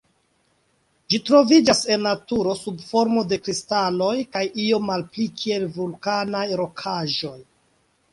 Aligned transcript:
Ĝi 1.13 1.17
troviĝas 1.25 1.81
en 1.95 1.99
naturo 2.05 2.55
sub 2.59 2.79
formo 2.85 3.23
de 3.33 3.39
kristaloj 3.47 4.15
kaj 4.37 4.43
iom 4.63 4.89
malpli 4.93 5.27
kiel 5.43 5.67
vulkanaj 5.77 6.43
rokaĵoj. 6.63 7.37